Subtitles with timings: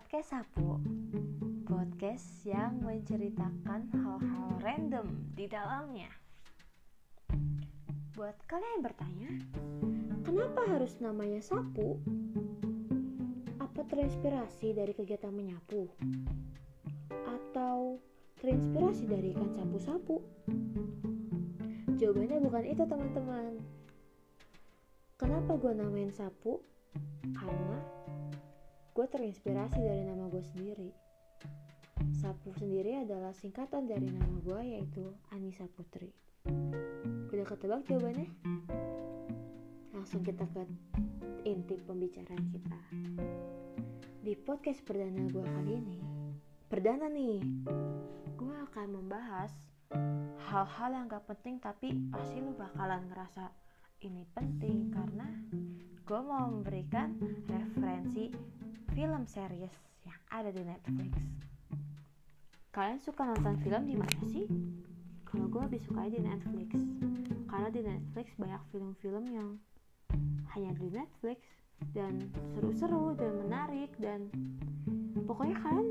[0.00, 0.80] Podcast Sapu
[1.68, 6.08] Podcast yang menceritakan hal-hal random di dalamnya
[8.16, 9.30] Buat kalian yang bertanya
[10.24, 12.00] Kenapa harus namanya sapu?
[13.60, 15.92] Apa terinspirasi dari kegiatan menyapu?
[17.28, 18.00] Atau
[18.40, 20.24] terinspirasi dari ikan sapu-sapu?
[22.00, 23.52] Jawabannya bukan itu teman-teman
[25.20, 26.64] Kenapa gue namain sapu?
[27.36, 27.99] Karena
[28.90, 30.90] gue terinspirasi dari nama gue sendiri.
[32.18, 36.10] Sapu sendiri adalah singkatan dari nama gue yaitu Anissa Putri.
[37.30, 38.26] Udah ketebak jawabannya?
[39.94, 40.66] Langsung kita ke
[41.46, 42.80] inti pembicaraan kita.
[44.20, 45.98] Di podcast perdana gue kali ini,
[46.66, 47.38] perdana nih,
[48.34, 49.54] gue akan membahas
[50.50, 53.54] hal-hal yang gak penting tapi pasti lu bakalan ngerasa
[54.02, 55.30] ini penting karena
[56.02, 57.14] gue mau memberikan
[57.46, 58.34] referensi
[59.00, 59.72] film series
[60.04, 61.16] yang ada di Netflix.
[62.68, 64.44] Kalian suka nonton film di mana sih?
[65.24, 66.76] Kalau gue lebih suka di Netflix,
[67.48, 69.56] karena di Netflix banyak film-film yang
[70.52, 71.40] hanya di Netflix
[71.96, 74.28] dan seru-seru dan menarik dan
[75.24, 75.88] pokoknya kalian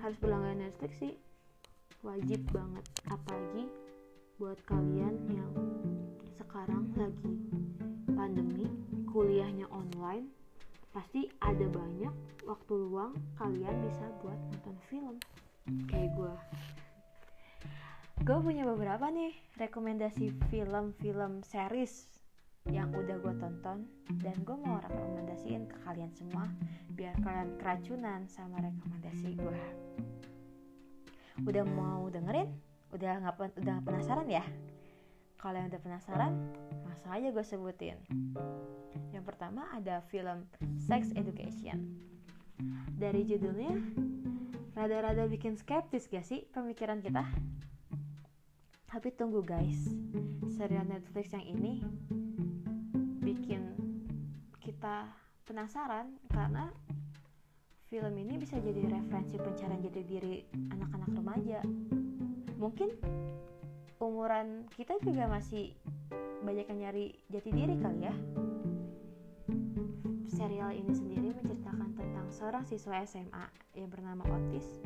[0.00, 1.20] harus berlangganan Netflix sih
[2.00, 3.68] wajib banget apalagi
[4.40, 5.52] buat kalian yang
[6.40, 7.36] sekarang lagi
[8.16, 8.64] pandemi
[9.12, 10.39] kuliahnya online
[10.90, 15.16] pasti ada banyak waktu luang kalian bisa buat nonton film.
[15.86, 16.34] Kayak gue
[18.20, 22.20] gue punya beberapa nih rekomendasi film-film series
[22.68, 23.88] yang udah gue tonton
[24.20, 26.44] dan gue mau rekomendasiin ke kalian semua
[26.92, 29.60] biar kalian keracunan sama rekomendasi gue
[31.48, 32.52] udah mau dengerin?
[32.92, 34.44] Udah nggak udah penasaran ya
[35.40, 36.32] kalau yang udah penasaran
[36.84, 37.96] langsung aja gue sebutin
[39.10, 40.48] yang pertama ada film
[40.80, 41.92] Sex Education.
[42.96, 43.76] Dari judulnya,
[44.72, 47.28] rada-rada bikin skeptis gak sih pemikiran kita?
[48.88, 49.92] Tapi tunggu guys,
[50.56, 51.84] serial Netflix yang ini
[53.20, 53.76] bikin
[54.64, 55.04] kita
[55.44, 56.72] penasaran karena
[57.92, 61.60] film ini bisa jadi referensi pencarian jati diri anak-anak remaja.
[62.56, 62.88] Mungkin
[64.00, 65.76] umuran kita juga masih
[66.40, 68.14] banyak yang nyari jati diri kali ya
[70.40, 73.44] serial ini sendiri menceritakan tentang seorang siswa SMA
[73.76, 74.80] yang bernama Otis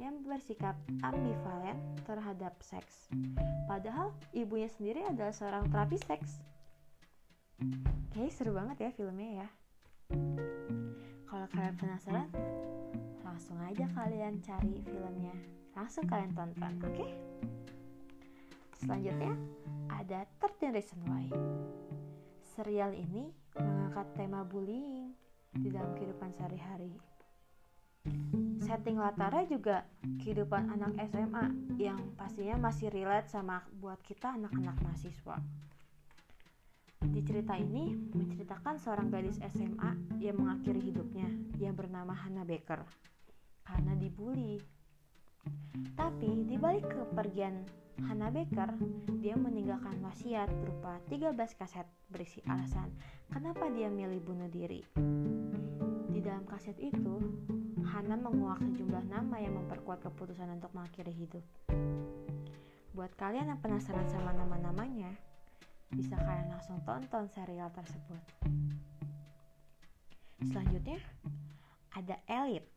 [0.00, 0.74] yang bersikap
[1.06, 3.08] ambivalen terhadap seks.
[3.70, 6.42] Padahal ibunya sendiri adalah seorang terapi seks.
[8.10, 9.48] Kayaknya seru banget ya filmnya ya.
[11.30, 12.28] Kalau kalian penasaran,
[13.22, 15.34] langsung aja kalian cari filmnya.
[15.76, 16.94] Langsung kalian tonton, oke?
[16.94, 17.10] Okay?
[18.78, 19.34] Selanjutnya
[19.86, 21.26] ada 13 Reasons Why.
[22.54, 25.14] Serial ini mengangkat tema bullying
[25.54, 26.94] di dalam kehidupan sehari-hari.
[28.64, 31.46] Setting latarnya juga kehidupan anak SMA
[31.78, 35.38] yang pastinya masih relate sama buat kita anak-anak mahasiswa.
[37.04, 41.28] Di cerita ini menceritakan seorang gadis SMA yang mengakhiri hidupnya
[41.60, 42.82] yang bernama Hannah Baker
[43.64, 44.60] karena dibully.
[45.92, 48.74] Tapi di balik kepergian Hannah Baker,
[49.22, 52.90] dia meninggalkan wasiat berupa 13 kaset berisi alasan
[53.30, 54.82] kenapa dia milih bunuh diri.
[56.10, 57.22] Di dalam kaset itu,
[57.86, 61.44] Hannah menguak sejumlah nama yang memperkuat keputusan untuk mengakhiri hidup.
[62.98, 65.14] Buat kalian yang penasaran sama nama-namanya,
[65.94, 68.22] bisa kalian langsung tonton serial tersebut.
[70.42, 70.98] Selanjutnya,
[71.94, 72.70] ada Elite.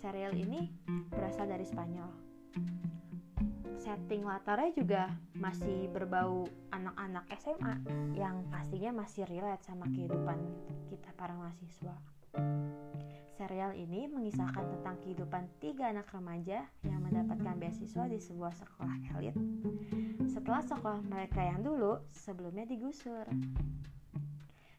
[0.00, 0.72] Serial ini
[1.12, 2.32] berasal dari Spanyol
[3.78, 5.02] setting latarnya juga
[5.36, 6.44] masih berbau
[6.74, 7.74] anak-anak SMA
[8.16, 10.38] yang pastinya masih relate sama kehidupan
[10.90, 11.96] kita para mahasiswa.
[13.36, 19.36] Serial ini mengisahkan tentang kehidupan tiga anak remaja yang mendapatkan beasiswa di sebuah sekolah elit
[20.32, 23.28] setelah sekolah mereka yang dulu sebelumnya digusur.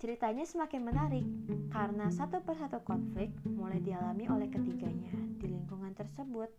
[0.00, 1.26] Ceritanya semakin menarik
[1.72, 6.52] karena satu persatu konflik mulai dialami oleh ketiganya di lingkungan tersebut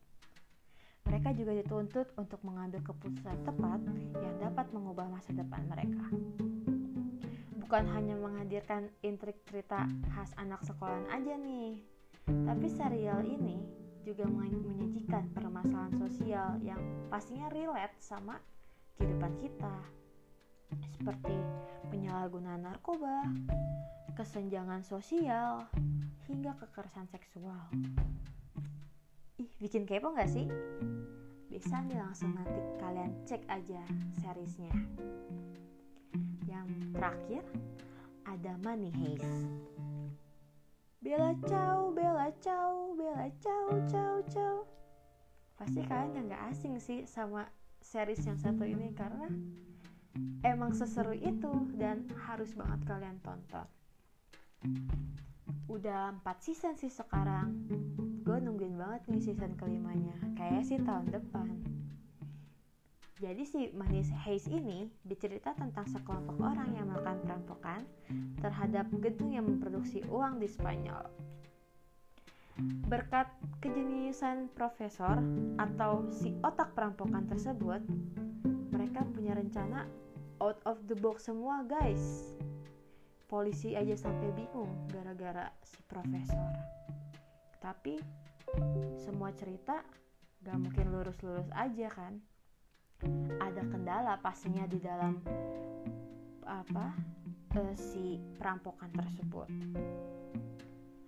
[1.06, 3.80] mereka juga dituntut untuk mengambil keputusan tepat
[4.20, 6.10] yang dapat mengubah masa depan mereka.
[7.62, 11.82] Bukan hanya menghadirkan intrik cerita khas anak sekolahan aja nih,
[12.26, 13.62] tapi serial ini
[14.06, 18.38] juga menyajikan permasalahan sosial yang pastinya relate sama
[18.98, 19.76] kehidupan kita.
[20.98, 21.36] Seperti
[21.90, 23.26] penyalahgunaan narkoba,
[24.14, 25.66] kesenjangan sosial,
[26.30, 27.70] hingga kekerasan seksual.
[29.36, 30.48] Ih, bikin kepo gak sih?
[31.52, 33.84] Bisa nih langsung nanti kalian cek aja
[34.24, 34.72] seriesnya.
[36.48, 37.44] Yang terakhir
[38.24, 39.28] ada Money Heist.
[41.04, 44.58] Bella ciao, Bella ciao, Bella ciao, ciao, ciao.
[45.60, 47.44] Pasti kalian nggak asing sih sama
[47.84, 49.28] series yang satu ini karena
[50.48, 53.68] emang seseru itu dan harus banget kalian tonton.
[55.68, 57.52] Udah 4 season sih sekarang.
[58.86, 60.14] Banget nih season kelimanya.
[60.38, 61.50] Kayak sih tahun depan.
[63.18, 67.82] Jadi si Manis Hayes ini bercerita tentang sekelompok orang yang melakukan perampokan
[68.46, 71.02] terhadap gedung yang memproduksi uang di Spanyol.
[72.86, 73.26] Berkat
[73.58, 75.18] kejeniusan profesor
[75.58, 77.82] atau si otak perampokan tersebut,
[78.70, 79.90] mereka punya rencana
[80.38, 82.38] out of the box semua guys.
[83.26, 86.54] Polisi aja sampai bingung gara-gara si profesor.
[87.58, 88.25] Tapi
[89.00, 89.82] semua cerita
[90.46, 92.22] gak mungkin lurus-lurus aja kan
[93.42, 95.20] ada kendala pastinya di dalam
[96.46, 96.94] apa
[97.58, 99.50] uh, si perampokan tersebut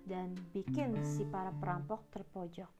[0.08, 2.72] dan bikin si para perampok terpojok.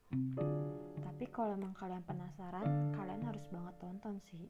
[0.97, 4.49] Tapi kalau emang kalian penasaran, kalian harus banget tonton sih.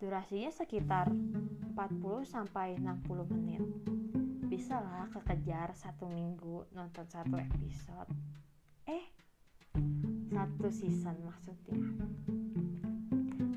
[0.00, 1.76] Durasinya sekitar 40
[2.24, 3.60] sampai 60 menit.
[4.56, 8.08] Bisa lah kekejar satu minggu nonton satu episode.
[8.88, 9.04] Eh,
[10.32, 11.76] satu season maksudnya.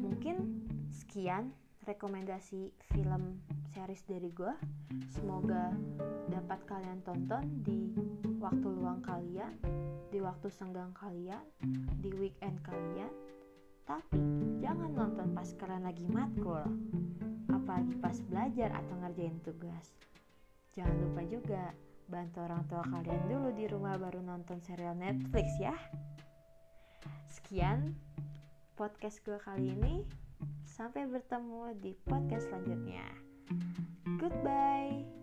[0.03, 1.55] Mungkin sekian
[1.87, 3.39] rekomendasi film
[3.71, 4.51] series dari gue
[5.15, 5.71] semoga
[6.27, 7.95] dapat kalian tonton di
[8.35, 9.55] waktu luang kalian
[10.11, 11.47] di waktu senggang kalian
[12.03, 13.15] di weekend kalian.
[13.87, 14.19] Tapi
[14.59, 16.67] jangan nonton pas kalian lagi matkul.
[17.47, 19.95] Apalagi pas belajar atau ngerjain tugas
[20.73, 21.63] jangan lupa juga
[22.09, 25.77] bantu orang tua kalian dulu di rumah baru nonton serial Netflix ya
[27.29, 27.95] sekian
[28.79, 30.07] podcast gue kali ini.
[30.63, 33.03] Sampai bertemu di podcast selanjutnya.
[34.15, 35.18] Goodbye.